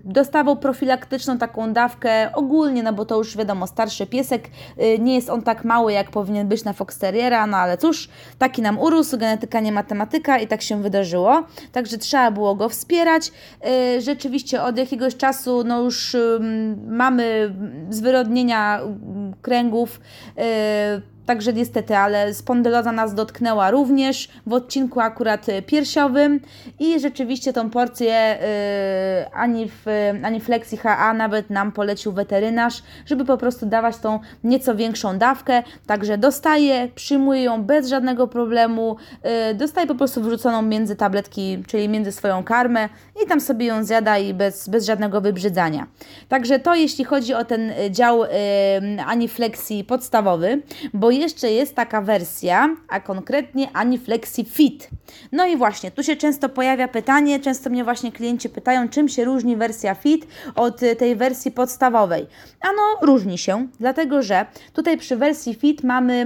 dostawą 0.05 0.57
profilaktyczną 0.57 1.39
taką 1.39 1.73
dawkę 1.73 2.33
ogólnie, 2.35 2.83
no 2.83 2.93
bo 2.93 3.05
to 3.05 3.19
już 3.19 3.37
wiadomo, 3.37 3.67
starszy 3.67 4.07
piesek, 4.07 4.49
yy, 4.77 4.99
nie 4.99 5.15
jest 5.15 5.31
on 5.31 5.43
tak 5.43 5.65
mały 5.65 5.93
jak 5.93 6.11
powinien 6.11 6.49
być 6.49 6.65
na 6.65 6.73
Fox 6.73 6.99
Terriera, 6.99 7.47
no 7.47 7.57
ale 7.57 7.79
cóż, 7.79 8.09
taki 8.39 8.63
nam 8.63 8.79
urósł, 8.79 9.19
genetyka 9.19 9.61
nie 9.61 9.73
matematyka 9.73 10.39
i 10.39 10.47
tak 10.47 10.63
się 10.63 10.83
wydarzyło. 10.83 11.43
Także 11.73 11.99
trzeba 11.99 12.31
było 12.31 12.55
go 12.55 12.69
wspierać. 12.69 13.33
Yy, 13.65 14.01
rzeczywiście 14.01 14.63
od 14.63 14.79
jakiegoś 14.79 15.17
czasu 15.17 15.65
no 15.65 15.81
już 15.83 16.17
mamy 16.87 17.55
zwyrodnienia 17.91 18.81
kręgów, 19.43 20.01
Także 21.27 21.53
niestety, 21.53 21.97
ale 21.97 22.35
spondyloza 22.35 22.93
nas 22.93 23.15
dotknęła 23.15 23.71
również 23.71 24.29
w 24.47 24.53
odcinku 24.53 25.01
akurat 25.01 25.49
y, 25.49 25.63
piersiowym 25.63 26.41
i 26.81 27.01
rzeczywiście 27.01 27.53
tą 27.53 27.71
porcję 27.71 28.39
yy, 29.21 29.33
ani, 29.35 29.69
w, 29.69 29.85
ani 30.25 30.41
Flexi 30.41 30.77
HA 30.77 31.15
nawet 31.15 31.51
nam 31.51 31.73
polecił 31.73 32.13
weterynarz, 32.13 32.83
żeby 33.07 33.25
po 33.25 33.37
prostu 33.37 33.67
dawać 33.67 33.97
tą 33.97 34.21
nieco 34.45 34.75
większą 34.75 35.19
dawkę. 35.19 35.63
Także 35.87 36.19
dostaje, 36.19 36.89
przyjmuje 36.95 37.43
ją 37.43 37.65
bez 37.65 37.89
żadnego 37.89 38.29
problemu, 38.29 38.97
yy, 39.79 39.87
po 39.87 39.95
prostu 39.95 40.23
wrzuconą 40.23 40.63
między 40.63 40.97
tabletki, 40.97 41.63
czyli 41.67 41.89
między 41.89 42.13
swoją 42.13 42.45
karmę 42.45 42.89
i 43.25 43.29
tam 43.29 43.41
sobie 43.41 43.67
ją 43.67 43.85
zjada 43.85 44.19
i 44.19 44.35
bez, 44.35 44.69
bez 44.69 44.87
żadnego 44.87 45.21
wybrzydzania. 45.21 45.87
Także 46.29 46.59
to 46.59 46.75
jeśli 46.75 47.05
chodzi 47.05 47.35
o 47.35 47.45
ten 47.45 47.71
y, 47.71 47.91
dział 47.91 48.21
yy, 48.21 49.05
Aniflexi 49.07 49.85
podstawowy, 49.85 50.52
bo 50.95 51.11
jeszcze 51.11 51.51
jest 51.51 51.75
taka 51.75 52.03
wersja, 52.03 52.77
a 52.89 53.01
konkretnie 53.01 53.69
Aniflexi 53.73 54.45
Fit. 54.45 54.91
No 55.33 55.47
i 55.47 55.57
właśnie, 55.57 55.91
tu 55.91 56.03
się 56.03 56.17
często 56.17 56.49
pojawia 56.49 56.89
pytanie, 56.89 57.41
często 57.41 57.71
mnie 57.71 57.85
właśnie 57.85 58.13
klienci 58.13 58.49
pytają, 58.49 58.89
czym 58.89 59.09
się 59.09 59.25
różni 59.25 59.57
wersja 59.57 59.95
Fit 59.95 60.27
od 60.55 60.81
tej 60.99 61.17
wersji 61.17 61.51
podstawowej. 61.51 62.27
Ano, 62.61 62.83
różni 63.03 63.39
się, 63.39 63.67
dlatego 63.81 64.23
że 64.23 64.47
tutaj 64.73 64.99
przy 64.99 65.17
wersji 65.17 65.55
Fit 65.55 65.85
mamy 65.85 66.21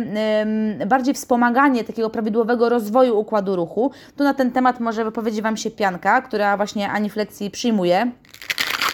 ym, 0.81 0.89
bardziej 0.89 1.15
wspomaganie 1.15 1.85
takiego 1.85 2.11
prawidłowego 2.11 2.69
rozwoju 2.69 3.19
układu 3.19 3.57
ruchu. 3.57 3.91
Tu 4.17 4.25
na 4.25 4.35
ten 4.35 4.51
temat 4.51 4.81
może 4.81 5.05
wypowiedzi 5.05 5.43
Wam 5.43 5.57
się 5.57 5.71
pianka, 5.71 6.23
która 6.23 6.57
właśnie 6.57 6.91
Aniflexi 6.91 7.51
przyjmuje 7.51 8.11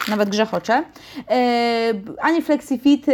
nawet 0.07 0.29
grzechocze. 0.29 0.83
E, 1.29 1.93
ani 2.21 2.41
FlexiFit 2.41 3.09
e, 3.09 3.13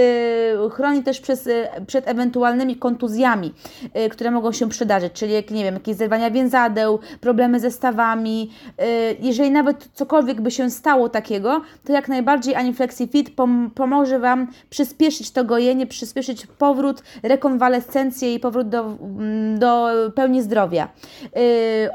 chroni 0.70 1.04
też 1.04 1.20
przez, 1.20 1.48
e, 1.48 1.70
przed 1.88 2.08
ewentualnymi 2.08 2.76
kontuzjami, 2.76 3.54
które 4.12 4.32
mogą 4.32 4.52
się 4.52 4.70
przydarzyć, 4.70 5.14
czyli 5.14 5.34
jak, 5.34 5.52
nie 5.52 5.64
wiem, 5.64 5.74
jakieś 5.74 5.96
zerwania 5.96 6.32
więzadeł, 6.32 7.00
problemy 7.22 7.60
ze 7.60 7.72
stawami. 7.72 8.52
Jeżeli 9.20 9.52
nawet 9.52 9.90
cokolwiek 9.94 10.42
by 10.42 10.52
się 10.52 10.70
stało 10.70 11.10
takiego, 11.10 11.62
to 11.86 11.94
jak 11.94 12.08
najbardziej 12.08 12.56
ani 12.56 12.74
FlexiFit 12.74 13.36
pom 13.36 13.72
pomoże 13.76 14.20
Wam 14.20 14.48
przyspieszyć 14.70 15.32
to 15.32 15.44
gojenie, 15.44 15.88
przyspieszyć 15.88 16.48
powrót, 16.48 17.04
rekonwalescencję 17.24 18.34
i 18.34 18.40
powrót 18.40 18.70
do, 18.70 18.80
mm, 18.80 19.60
do 19.60 19.90
pełni 20.16 20.42
zdrowia. 20.42 20.88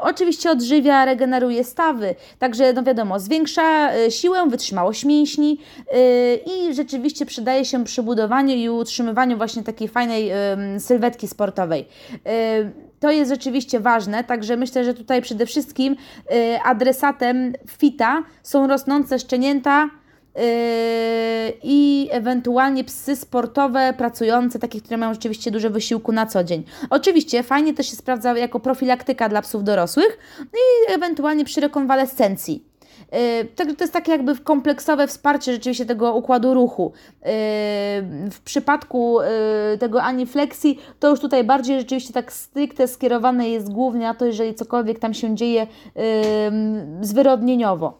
Oczywiście 0.01 0.51
odżywia, 0.51 1.05
regeneruje 1.05 1.65
stawy, 1.65 2.15
także 2.39 2.73
no 2.73 2.83
wiadomo, 2.83 3.21
zwiększa 3.21 3.91
siłę, 4.11 4.47
wytrzymałość 4.49 4.84
wytrzymałość 4.85 5.05
mięśni 5.05 5.59
yy, 5.93 5.97
i 6.37 6.75
rzeczywiście 6.75 7.27
przydaje 7.27 7.65
się 7.65 7.85
przy 7.85 8.03
budowaniu 8.03 8.55
i 8.55 8.69
utrzymywaniu 8.69 9.37
właśnie 9.37 9.63
takiej 9.63 9.89
fajnej 9.89 10.31
sylwetki 10.79 11.29
sportowej. 11.29 11.89
Yy, 12.13 12.21
to 13.01 13.11
jest 13.11 13.31
rzeczywiście 13.31 13.81
ważne, 13.81 14.25
także 14.25 14.57
myślę, 14.57 14.85
że 14.85 14.95
tutaj 14.95 15.23
przede 15.23 15.47
wszystkim 15.47 15.97
yy, 16.31 16.63
adresatem 16.63 17.53
fita 17.69 18.23
są 18.43 18.67
rosnące 18.67 19.19
szczenięta, 19.19 19.91
i 21.63 22.09
ewentualnie 22.11 22.85
psy 22.85 23.17
sportowe, 23.17 23.95
pracujące, 23.99 24.59
takie, 24.59 24.81
które 24.81 24.97
mają 24.97 25.15
rzeczywiście 25.15 25.51
duże 25.51 25.71
wysiłku 25.71 26.13
na 26.13 26.27
co 26.27 26.45
dzień. 26.45 26.65
Oczywiście 26.91 27.43
fajnie 27.43 27.75
to 27.75 27.83
się 27.83 27.97
sprawdza 27.97 28.39
jako 28.39 28.61
profilaktyka 28.61 29.29
dla 29.29 29.43
psów 29.43 29.65
dorosłych 29.65 30.19
i 30.41 30.93
ewentualnie 30.93 31.45
przy 31.45 31.61
rekonwalescencji. 31.61 32.65
Y, 33.15 33.45
także 33.45 33.75
to 33.75 33.85
jest 33.85 33.93
takie 33.93 34.13
jakby 34.13 34.39
kompleksowe 34.39 35.07
wsparcie 35.07 35.53
rzeczywiście 35.53 35.87
tego 35.87 36.15
układu 36.15 36.55
ruchu. 36.55 36.93
Y, 36.93 37.27
w 38.31 38.41
przypadku 38.45 39.21
y, 39.21 39.79
tego 39.79 40.03
aniflexi 40.03 40.79
to 41.01 41.09
już 41.09 41.21
tutaj 41.21 41.45
bardziej 41.45 41.79
rzeczywiście 41.79 42.13
tak 42.13 42.33
stricte 42.33 42.89
skierowane 42.89 43.49
jest 43.49 43.73
głównie 43.73 44.07
na 44.07 44.15
to, 44.15 44.25
jeżeli 44.25 44.55
cokolwiek 44.55 44.99
tam 44.99 45.15
się 45.15 45.37
dzieje 45.37 45.67
zwyrodnieniowo. 47.01 47.99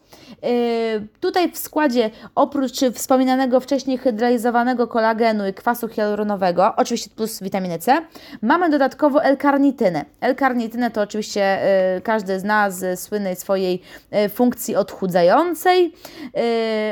Tutaj 1.19 1.51
w 1.51 1.57
składzie 1.57 2.09
oprócz 2.35 2.79
wspominanego 2.93 3.59
wcześniej 3.59 3.97
hydralizowanego 3.97 4.87
kolagenu 4.87 5.47
i 5.47 5.53
kwasu 5.53 5.87
hialuronowego, 5.87 6.73
oczywiście 6.75 7.09
plus 7.15 7.43
witaminy 7.43 7.79
C, 7.79 8.01
mamy 8.41 8.69
dodatkowo 8.69 9.23
L-karnitynę. 9.23 10.05
L-karnitynę 10.21 10.91
to 10.91 11.01
oczywiście 11.01 11.59
każdy 12.03 12.39
zna 12.39 12.71
z 12.71 12.99
słynnej 12.99 13.35
swojej 13.35 13.81
funkcji 14.29 14.75
odchudzania 14.75 15.04
odchudzającej. 15.05 15.93
Yy, 16.23 16.41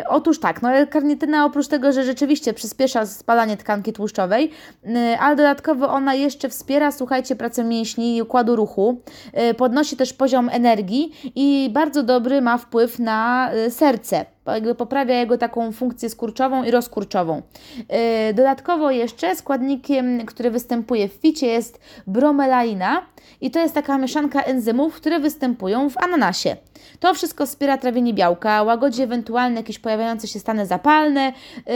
otóż 0.10 0.39
tak, 0.39 0.62
no 0.62 0.70
karnityna 0.89 1.46
oprócz 1.46 1.67
tego, 1.67 1.91
że 1.91 2.03
rzeczywiście 2.03 2.53
przyspiesza 2.53 3.05
spalanie 3.05 3.58
tkanki 3.58 3.93
tłuszczowej, 3.93 4.51
yy, 4.84 5.20
ale 5.20 5.36
dodatkowo 5.36 5.89
ona 5.89 6.13
jeszcze 6.13 6.50
wspiera, 6.50 6.91
słuchajcie, 6.91 7.36
pracę 7.36 7.63
mięśni 7.63 8.17
i 8.17 8.22
układu 8.22 8.55
ruchu, 8.55 9.01
yy, 9.34 9.53
podnosi 9.53 9.98
też 9.98 10.13
poziom 10.13 10.50
energii 10.50 11.12
i 11.36 11.70
bardzo 11.74 12.03
dobry 12.03 12.41
ma 12.41 12.58
wpływ 12.58 13.00
na 13.00 13.50
yy, 13.53 13.72
serce 13.72 14.25
jakby 14.51 14.75
poprawia 14.75 15.15
jego 15.15 15.38
taką 15.38 15.71
funkcję 15.71 16.09
skurczową 16.09 16.63
i 16.63 16.71
rozkurczową. 16.71 17.41
Yy, 17.77 18.33
dodatkowo 18.33 18.91
jeszcze 18.91 19.35
składnikiem, 19.35 20.25
który 20.25 20.51
występuje 20.51 21.09
w 21.09 21.13
ficie 21.13 21.47
jest 21.47 21.79
bromelaina 22.07 23.01
i 23.41 23.51
to 23.51 23.59
jest 23.59 23.73
taka 23.73 23.97
mieszanka 23.97 24.41
enzymów, 24.41 24.95
które 24.95 25.19
występują 25.19 25.89
w 25.89 25.97
ananasie. 25.97 26.55
To 27.00 27.13
wszystko 27.13 27.45
wspiera 27.45 27.77
trawienie 27.77 28.13
białka, 28.13 28.63
łagodzi 28.63 29.01
ewentualne 29.01 29.57
jakieś 29.57 29.79
pojawiające 29.79 30.27
się 30.27 30.39
stany 30.39 30.65
zapalne 30.65 31.33
yy, 31.67 31.73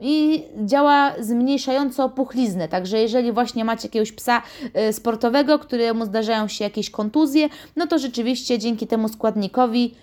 i 0.00 0.44
działa 0.64 1.12
zmniejszająco 1.20 2.08
puchliznę. 2.08 2.68
Także 2.68 2.98
jeżeli 2.98 3.32
właśnie 3.32 3.64
macie 3.64 3.88
jakiegoś 3.88 4.12
psa 4.12 4.42
yy, 4.74 4.92
sportowego, 4.92 5.58
któremu 5.58 6.04
zdarzają 6.04 6.48
się 6.48 6.64
jakieś 6.64 6.90
kontuzje, 6.90 7.48
no 7.76 7.86
to 7.86 7.98
rzeczywiście 7.98 8.58
dzięki 8.58 8.86
temu 8.86 9.08
składnikowi 9.08 9.94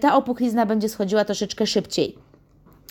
ta 0.00 0.14
opuchlizna 0.14 0.66
będzie 0.66 0.88
schodziła 0.88 1.24
troszeczkę 1.24 1.66
szybciej. 1.66 2.16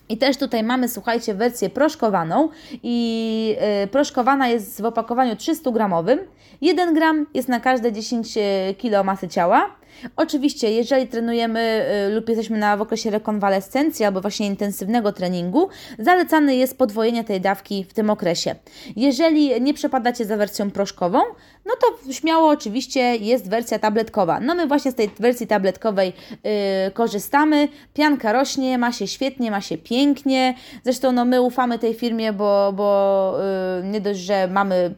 I 0.10 0.18
też 0.18 0.38
tutaj 0.38 0.64
mamy, 0.64 0.90
słuchajcie, 0.90 1.34
wersję 1.34 1.70
proszkowaną 1.70 2.50
i 2.84 3.56
yy, 3.82 3.88
proszkowana 3.88 4.48
jest 4.48 4.82
w 4.82 4.86
opakowaniu 4.86 5.36
300 5.36 5.72
gramowym. 5.72 6.20
1 6.62 6.94
gram 6.94 7.26
jest 7.34 7.50
na 7.50 7.60
każde 7.60 7.92
10 7.92 8.38
kg 8.82 9.04
masy 9.04 9.28
ciała. 9.28 9.76
Oczywiście, 10.16 10.72
jeżeli 10.72 11.08
trenujemy 11.08 11.86
y, 12.08 12.16
lub 12.16 12.30
jesteśmy 12.30 12.58
na, 12.58 12.78
w 12.78 12.82
okresie 12.82 13.10
rekonwalescencji 13.10 14.06
albo 14.06 14.22
właśnie 14.22 14.48
intensywnego 14.48 15.12
treningu, 15.12 15.70
zalecane 16.00 16.56
jest 16.56 16.78
podwojenie 16.78 17.24
tej 17.24 17.42
dawki 17.42 17.86
w 17.90 17.94
tym 17.94 18.10
okresie. 18.10 18.56
Jeżeli 18.96 19.62
nie 19.62 19.74
przepadacie 19.74 20.26
za 20.26 20.38
wersją 20.38 20.72
proszkową, 20.72 21.20
no 21.66 21.74
to 21.82 22.14
śmiało 22.14 22.50
oczywiście 22.50 23.16
jest 23.16 23.50
wersja 23.50 23.80
tabletkowa. 23.80 24.40
No 24.40 24.56
my 24.56 24.68
właśnie 24.68 24.92
z 24.92 24.96
tej 24.96 25.10
wersji 25.20 25.48
tabletkowej 25.48 26.14
yy, 26.32 26.52
korzystamy. 26.94 27.68
Pianka 27.94 28.34
rośnie, 28.34 28.78
ma 28.78 28.92
się 28.92 29.08
świetnie, 29.08 29.52
ma 29.52 29.62
się 29.62 29.78
pięknie. 29.78 30.54
Zresztą 30.84 31.12
no 31.12 31.26
my 31.26 31.42
ufamy 31.42 31.80
tej 31.80 31.94
firmie, 31.94 32.34
bo, 32.34 32.74
bo 32.76 33.36
yy, 33.82 33.88
nie 33.88 34.02
dość, 34.02 34.20
że 34.20 34.48
mamy 34.48 34.96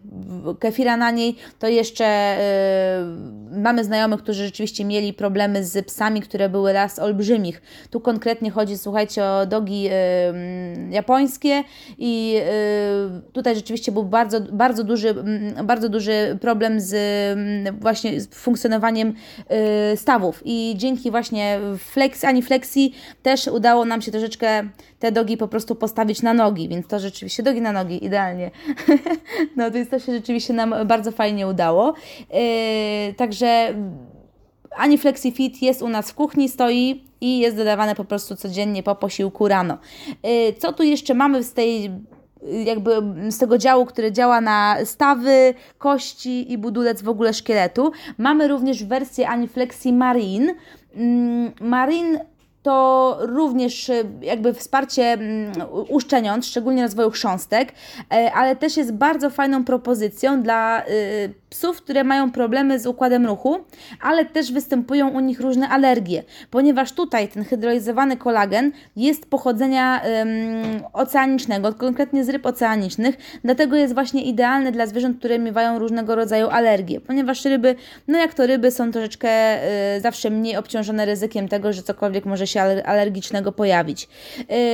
kefira 0.60 0.98
na 0.98 1.12
niej, 1.12 1.36
to 1.60 1.68
jeszcze 1.68 2.38
mamy 3.52 3.84
znajomych, 3.84 4.24
którzy 4.24 4.46
rzeczywiście 4.46 4.84
mieli 4.92 5.14
problemy 5.14 5.64
z 5.64 5.86
psami, 5.86 6.22
które 6.22 6.50
były 6.50 6.74
raz 6.74 7.00
olbrzymich. 7.00 7.62
Tu 7.90 8.00
konkretnie 8.00 8.52
chodzi, 8.52 8.78
słuchajcie, 8.78 9.24
o 9.24 9.46
dogi 9.46 9.90
japońskie 10.90 11.64
i 11.98 12.42
tutaj 13.34 13.56
rzeczywiście 13.56 13.92
był 13.92 14.04
bardzo, 14.04 14.42
bardzo, 14.42 14.84
duży, 14.84 15.16
bardzo 15.64 15.90
duży 15.90 16.38
problem 16.42 16.82
z 16.82 16.94
właśnie 17.80 18.22
z 18.22 18.28
funkcjonowaniem 18.28 19.14
stawów 19.96 20.42
i 20.46 20.74
dzięki 20.78 21.12
właśnie 21.12 21.60
flex, 21.78 22.24
ani 22.24 22.42
flexi 22.42 22.94
też 23.24 23.48
udało 23.48 23.86
nam 23.86 24.02
się 24.02 24.12
troszeczkę 24.12 24.64
te 25.00 25.12
dogi 25.12 25.38
po 25.38 25.48
prostu 25.48 25.76
postawić 25.76 26.22
na 26.22 26.34
nogi, 26.34 26.70
więc 26.70 26.88
to 26.88 27.00
rzeczywiście 27.00 27.44
dogi 27.44 27.62
na 27.62 27.72
nogi, 27.72 28.06
idealnie. 28.06 28.52
no 29.58 29.70
jest 29.74 29.92
to 29.92 30.00
się 30.00 30.12
rzeczywiście 30.12 30.54
nam 30.54 30.76
bardzo 30.86 31.12
fajnie 31.12 31.48
udało. 31.48 31.94
Yy, 32.34 33.14
także 33.14 33.74
ani 34.78 34.98
FlexiFit 34.98 35.62
jest 35.62 35.82
u 35.82 35.90
nas 35.90 36.12
w 36.12 36.16
kuchni, 36.16 36.50
stoi 36.50 37.04
i 37.22 37.40
jest 37.40 37.58
dodawane 37.58 37.96
po 37.96 38.06
prostu 38.06 38.36
codziennie 38.36 38.84
po 38.84 38.96
posiłku 38.96 39.48
rano. 39.48 39.78
Yy, 40.24 40.54
co 40.54 40.74
tu 40.74 40.84
jeszcze 40.84 41.14
mamy 41.14 41.44
z 41.44 41.54
tej 41.54 41.92
jakby 42.66 42.92
z 43.30 43.38
tego 43.38 43.58
działu, 43.58 43.86
który 43.86 44.12
działa 44.12 44.42
na 44.42 44.78
stawy, 44.86 45.54
kości 45.78 46.52
i 46.52 46.58
budulec 46.58 47.02
w 47.02 47.10
ogóle 47.10 47.34
szkieletu. 47.34 47.92
Mamy 48.18 48.48
również 48.48 48.84
wersję 48.84 49.30
Aniflexi 49.30 49.94
Marine. 49.94 50.54
Mm, 50.96 51.52
Marine 51.62 52.26
to 52.64 53.18
również 53.20 53.90
y, 53.90 54.06
jakby 54.22 54.54
wsparcie 54.54 55.04
mm, 55.04 55.52
uszczeniąt, 55.90 56.46
szczególnie 56.46 56.84
rozwoju 56.84 57.10
chrząstek, 57.12 57.74
e, 58.14 58.34
ale 58.34 58.56
też 58.56 58.78
jest 58.78 58.94
bardzo 58.94 59.30
fajną 59.30 59.66
propozycją 59.66 60.44
dla 60.44 60.84
y, 60.86 61.34
psów, 61.52 61.82
które 61.82 62.04
mają 62.04 62.32
problemy 62.32 62.80
z 62.80 62.88
układem 62.88 63.26
ruchu, 63.26 63.60
ale 64.02 64.26
też 64.26 64.52
występują 64.52 65.10
u 65.10 65.20
nich 65.20 65.40
różne 65.40 65.70
alergie, 65.70 66.24
ponieważ 66.52 66.92
tutaj 66.92 67.28
ten 67.28 67.44
hydrolizowany 67.44 68.18
kolagen 68.18 68.72
jest 68.96 69.26
pochodzenia 69.26 70.02
um, 70.06 70.84
oceanicznego, 70.94 71.74
konkretnie 71.74 72.24
z 72.24 72.30
ryb 72.30 72.46
oceanicznych, 72.46 73.18
dlatego 73.44 73.76
jest 73.76 73.94
właśnie 73.94 74.24
idealny 74.24 74.72
dla 74.72 74.88
zwierząt, 74.88 75.20
które 75.20 75.40
miewają 75.40 75.80
różnego 75.80 76.16
rodzaju 76.16 76.48
alergie, 76.48 77.02
ponieważ 77.02 77.46
ryby, 77.46 77.76
no 78.08 78.18
jak 78.18 78.34
to 78.34 78.48
ryby, 78.48 78.72
są 78.72 78.92
troszeczkę 78.92 79.30
y, 79.98 80.02
zawsze 80.02 80.30
mniej 80.30 80.58
obciążone 80.58 81.06
ryzykiem 81.06 81.48
tego, 81.48 81.74
że 81.74 81.84
cokolwiek 81.84 82.26
może 82.26 82.48
się 82.48 82.62
alergicznego 82.62 83.52
pojawić. 83.52 84.10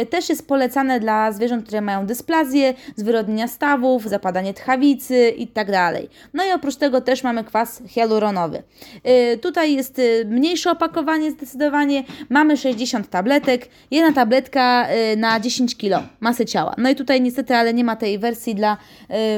Y, 0.02 0.06
też 0.06 0.30
jest 0.30 0.48
polecane 0.48 1.00
dla 1.00 1.32
zwierząt, 1.32 1.66
które 1.66 1.82
mają 1.82 2.06
dysplazję, 2.06 2.74
zwyrodnienia 2.96 3.48
stawów, 3.48 4.04
zapadanie 4.04 4.54
tchawicy 4.54 5.30
itd. 5.30 5.72
Tak 5.72 5.96
no 6.34 6.46
i 6.46 6.52
oprócz 6.52 6.67
Oprócz 6.68 6.80
tego 6.80 7.02
też 7.02 7.24
mamy 7.24 7.44
kwas 7.44 7.84
hialuronowy. 7.88 8.64
Yy, 9.04 9.38
tutaj 9.38 9.76
jest 9.76 10.00
y, 10.00 10.26
mniejsze 10.26 10.72
opakowanie 10.72 11.32
zdecydowanie. 11.32 12.04
Mamy 12.30 12.58
60 12.58 13.10
tabletek. 13.10 13.68
Jedna 13.92 14.14
tabletka 14.14 14.88
yy, 14.92 15.18
na 15.18 15.40
10 15.40 15.78
kg 15.78 16.10
masy 16.20 16.46
ciała. 16.46 16.76
No 16.78 16.90
i 16.90 16.96
tutaj 16.96 17.22
niestety, 17.22 17.56
ale 17.56 17.74
nie 17.74 17.84
ma 17.84 17.96
tej 17.96 18.20
wersji 18.20 18.56
dla 18.56 18.78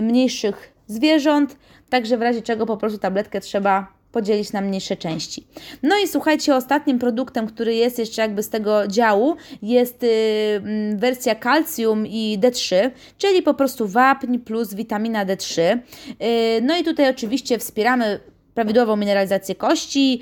mniejszych 0.01 0.73
zwierząt. 0.87 1.55
Także 1.89 2.17
w 2.17 2.21
razie 2.21 2.41
czego 2.41 2.65
po 2.65 2.77
prostu 2.77 2.99
tabletkę 2.99 3.41
trzeba 3.41 3.98
podzielić 4.11 4.53
na 4.53 4.61
mniejsze 4.61 4.97
części. 4.97 5.47
No 5.83 5.95
i 6.03 6.07
słuchajcie, 6.07 6.55
ostatnim 6.55 6.99
produktem, 6.99 7.47
który 7.47 7.75
jest 7.75 7.99
jeszcze 7.99 8.21
jakby 8.21 8.43
z 8.43 8.49
tego 8.49 8.87
działu, 8.87 9.35
jest 9.61 10.03
y, 10.03 10.07
mm, 10.07 10.97
wersja 10.97 11.35
kalcium 11.35 12.07
i 12.07 12.39
D3, 12.41 12.91
czyli 13.17 13.41
po 13.41 13.53
prostu 13.53 13.87
wapń 13.87 14.37
plus 14.37 14.73
witamina 14.73 15.25
D3. 15.25 15.61
Y, 15.61 16.61
no 16.61 16.77
i 16.77 16.83
tutaj 16.83 17.09
oczywiście 17.09 17.59
wspieramy 17.59 18.19
prawidłową 18.59 18.95
mineralizację 18.95 19.55
kości, 19.55 20.21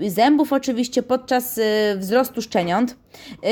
yy, 0.00 0.10
zębów 0.10 0.52
oczywiście 0.52 1.02
podczas 1.02 1.56
yy, 1.56 1.64
wzrostu 1.96 2.42
szczeniąt. 2.42 2.96
Yy, 3.42 3.50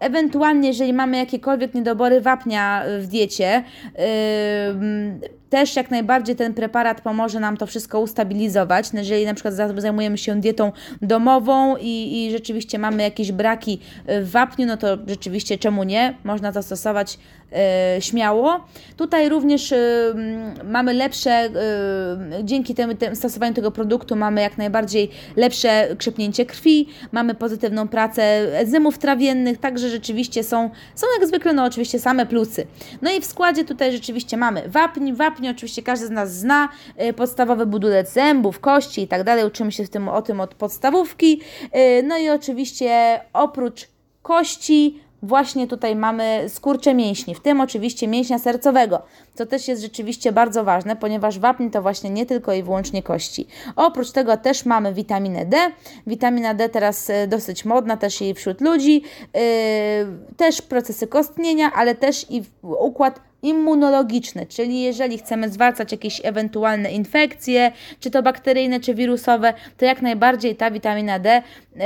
ewentualnie, 0.00 0.68
jeżeli 0.68 0.92
mamy 0.92 1.16
jakiekolwiek 1.16 1.74
niedobory 1.74 2.20
wapnia 2.20 2.84
w 2.98 3.06
diecie, 3.06 3.64
yy, 3.98 4.00
też 5.56 5.76
jak 5.76 5.90
najbardziej 5.90 6.36
ten 6.36 6.54
preparat 6.54 7.00
pomoże 7.00 7.40
nam 7.40 7.56
to 7.56 7.66
wszystko 7.66 8.00
ustabilizować. 8.00 8.92
No, 8.92 8.98
jeżeli 8.98 9.26
na 9.26 9.34
przykład 9.34 9.54
zajmujemy 9.78 10.18
się 10.18 10.40
dietą 10.40 10.72
domową 11.02 11.76
i, 11.76 12.24
i 12.26 12.30
rzeczywiście 12.30 12.78
mamy 12.78 13.02
jakieś 13.02 13.32
braki 13.32 13.78
w 14.06 14.30
wapniu, 14.30 14.66
no 14.66 14.76
to 14.76 14.98
rzeczywiście 15.06 15.58
czemu 15.58 15.82
nie? 15.82 16.14
Można 16.24 16.52
to 16.52 16.62
stosować 16.62 17.18
e, 17.45 17.45
śmiało. 18.00 18.60
Tutaj 18.96 19.28
również 19.28 19.72
e, 19.72 19.78
mamy 20.64 20.94
lepsze, 20.94 21.30
e, 21.30 21.50
dzięki 22.44 22.74
temu, 22.74 22.94
temu 22.94 23.16
stosowaniu 23.16 23.54
tego 23.54 23.70
produktu 23.70 24.16
mamy 24.16 24.40
jak 24.40 24.58
najbardziej 24.58 25.10
lepsze 25.36 25.88
krzepnięcie 25.98 26.46
krwi, 26.46 26.88
mamy 27.12 27.34
pozytywną 27.34 27.88
pracę 27.88 28.22
enzymów 28.58 28.98
trawiennych, 28.98 29.58
także 29.58 29.88
rzeczywiście 29.88 30.44
są, 30.44 30.70
są 30.94 31.06
jak 31.18 31.28
zwykle, 31.28 31.52
no 31.52 31.64
oczywiście 31.64 31.98
same 31.98 32.26
plusy. 32.26 32.66
No 33.02 33.10
i 33.10 33.20
w 33.20 33.24
składzie 33.24 33.64
tutaj 33.64 33.92
rzeczywiście 33.92 34.36
mamy 34.36 34.68
wapń, 34.68 35.12
wapń 35.12 35.48
oczywiście 35.48 35.82
każdy 35.82 36.06
z 36.06 36.10
nas 36.10 36.36
zna 36.36 36.68
podstawowy 37.16 37.66
budulec 37.66 38.12
zębów, 38.12 38.60
kości 38.60 39.02
i 39.02 39.08
tak 39.08 39.24
dalej. 39.24 39.44
Uczymy 39.44 39.72
się 39.72 39.84
w 39.84 39.90
tym, 39.90 40.08
o 40.08 40.22
tym 40.22 40.40
od 40.40 40.54
podstawówki. 40.54 41.40
No 42.04 42.18
i 42.18 42.30
oczywiście 42.30 43.20
oprócz 43.32 43.88
kości 44.22 45.05
właśnie 45.22 45.66
tutaj 45.66 45.96
mamy 45.96 46.44
skurcze 46.48 46.94
mięśni, 46.94 47.34
w 47.34 47.40
tym 47.40 47.60
oczywiście 47.60 48.08
mięśnia 48.08 48.38
sercowego, 48.38 49.02
co 49.34 49.46
też 49.46 49.68
jest 49.68 49.82
rzeczywiście 49.82 50.32
bardzo 50.32 50.64
ważne, 50.64 50.96
ponieważ 50.96 51.38
wapń 51.38 51.70
to 51.70 51.82
właśnie 51.82 52.10
nie 52.10 52.26
tylko 52.26 52.52
i 52.52 52.62
wyłącznie 52.62 53.02
kości. 53.02 53.46
Oprócz 53.76 54.10
tego 54.10 54.36
też 54.36 54.64
mamy 54.64 54.94
witaminę 54.94 55.46
D. 55.46 55.56
Witamina 56.06 56.54
D 56.54 56.68
teraz 56.68 57.10
y, 57.10 57.26
dosyć 57.28 57.64
modna 57.64 57.96
też 57.96 58.22
i 58.22 58.34
wśród 58.34 58.60
ludzi. 58.60 59.02
Też 60.36 60.62
procesy 60.62 61.06
kostnienia, 61.06 61.72
ale 61.72 61.94
też 61.94 62.26
i 62.30 62.42
układ 62.62 63.20
immunologiczny, 63.42 64.46
czyli 64.46 64.82
jeżeli 64.82 65.18
chcemy 65.18 65.48
zwalczać 65.48 65.92
jakieś 65.92 66.20
ewentualne 66.24 66.92
infekcje, 66.92 67.72
czy 68.00 68.10
to 68.10 68.22
bakteryjne, 68.22 68.80
czy 68.80 68.94
wirusowe, 68.94 69.54
to 69.76 69.84
jak 69.84 70.02
najbardziej 70.02 70.56
ta 70.56 70.70
witamina 70.70 71.18
D 71.18 71.42
yy, 71.76 71.82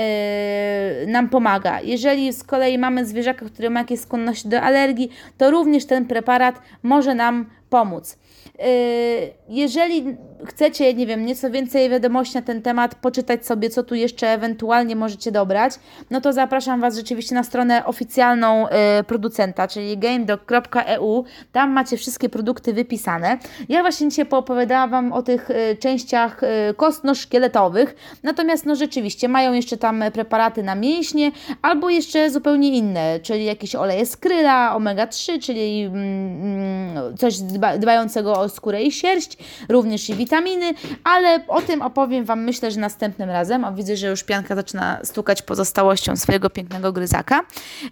nam 1.06 1.28
pomaga. 1.28 1.80
Jeżeli 1.80 2.32
z 2.32 2.44
kolei 2.44 2.78
mamy 2.78 3.06
zwierzaka, 3.06 3.46
który 3.46 3.70
ma 3.70 3.80
jakieś 3.80 4.00
skłonności 4.00 4.48
do 4.48 4.60
alergii, 4.60 5.10
to 5.38 5.50
również 5.50 5.84
ten 5.86 6.06
preparat 6.06 6.60
może 6.82 7.14
nam 7.14 7.46
pomóc. 7.70 8.16
Yy, 8.58 9.32
jeżeli 9.48 10.16
chcecie, 10.46 10.94
nie 10.94 11.06
wiem, 11.06 11.26
nieco 11.26 11.50
więcej 11.50 11.90
wiadomości 11.90 12.34
na 12.34 12.42
ten 12.42 12.62
temat, 12.62 12.94
poczytać 12.94 13.46
sobie, 13.46 13.70
co 13.70 13.82
tu 13.82 13.94
jeszcze 13.94 14.28
ewentualnie 14.28 14.96
możecie 14.96 15.32
dobrać, 15.32 15.72
no 16.10 16.20
to 16.20 16.32
zapraszam 16.32 16.80
Was 16.80 16.96
rzeczywiście 16.96 17.34
na 17.34 17.42
stronę 17.42 17.84
oficjalną 17.84 18.62
yy, 18.62 19.04
producenta, 19.04 19.68
czyli 19.68 19.98
gamedog.eu. 19.98 21.24
Tam 21.52 21.70
macie 21.70 21.96
wszystkie 21.96 22.28
produkty 22.28 22.72
wypisane. 22.72 23.38
Ja 23.68 23.80
właśnie 23.80 24.08
dzisiaj 24.08 24.26
poopowiadałam 24.26 24.90
Wam 24.90 25.12
o 25.12 25.22
tych 25.22 25.48
yy, 25.48 25.76
częściach 25.76 26.40
kostno-szkieletowych, 26.76 27.94
natomiast 28.22 28.66
no 28.66 28.76
rzeczywiście 28.76 29.28
mają 29.28 29.52
jeszcze 29.52 29.76
tam 29.76 30.04
preparaty 30.12 30.62
na 30.62 30.74
mięśnie, 30.74 31.32
albo 31.62 31.90
jeszcze 31.90 32.30
zupełnie 32.30 32.76
inne, 32.76 33.20
czyli 33.22 33.44
jakieś 33.44 33.74
oleje 33.74 34.06
skryla, 34.06 34.76
omega-3, 34.76 35.40
czyli 35.42 35.82
mm, 35.82 35.96
mm 35.96 37.59
dbającego 37.78 38.40
o 38.40 38.48
skórę 38.48 38.82
i 38.82 38.92
sierść, 38.92 39.36
również 39.68 40.10
i 40.10 40.14
witaminy, 40.14 40.72
ale 41.04 41.46
o 41.48 41.62
tym 41.62 41.82
opowiem 41.82 42.24
Wam 42.24 42.44
myślę, 42.44 42.70
że 42.70 42.80
następnym 42.80 43.30
razem. 43.30 43.64
O, 43.64 43.72
widzę, 43.72 43.96
że 43.96 44.06
już 44.06 44.24
pianka 44.24 44.54
zaczyna 44.54 45.00
stukać 45.04 45.42
pozostałością 45.42 46.16
swojego 46.16 46.50
pięknego 46.50 46.92
gryzaka. 46.92 47.40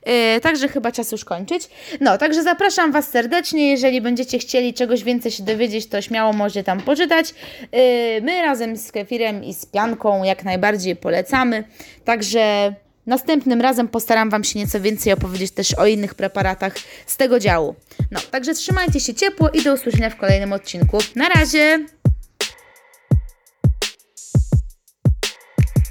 Yy, 0.07 0.41
także 0.41 0.69
chyba 0.69 0.93
czas 0.93 1.13
już 1.13 1.25
kończyć. 1.25 1.69
No, 2.01 2.19
także 2.19 2.43
zapraszam 2.43 2.93
Was 2.93 3.09
serdecznie. 3.09 3.71
Jeżeli 3.71 4.01
będziecie 4.01 4.39
chcieli 4.39 4.75
czegoś 4.75 5.05
więcej 5.05 5.33
się 5.33 5.43
dowiedzieć, 5.43 5.89
to 5.89 6.03
śmiało 6.03 6.33
możecie 6.33 6.65
tam 6.65 6.81
poczytać. 6.81 7.35
Yy, 7.73 7.79
my 8.23 8.43
razem 8.43 8.77
z 8.77 8.93
kefirem 8.93 9.45
i 9.45 9.55
z 9.55 9.67
pianką 9.67 10.25
jak 10.25 10.45
najbardziej 10.45 10.97
polecamy. 10.97 11.65
Także 12.05 12.75
Następnym 13.09 13.61
razem 13.61 13.89
postaram 13.89 14.31
Wam 14.31 14.45
się 14.45 14.59
nieco 14.59 14.81
więcej 14.81 15.13
opowiedzieć 15.13 15.51
też 15.51 15.75
o 15.75 15.87
innych 15.87 16.15
preparatach 16.15 16.75
z 17.07 17.17
tego 17.17 17.39
działu. 17.39 17.75
No, 18.11 18.21
także 18.31 18.55
trzymajcie 18.55 19.01
się 19.01 19.15
ciepło 19.15 19.51
i 19.51 19.63
do 19.63 19.75
usłyszenia 19.75 20.11
w 20.11 20.17
kolejnym 20.17 20.53
odcinku. 20.53 20.99
Na 21.17 21.29
razie! 21.29 21.87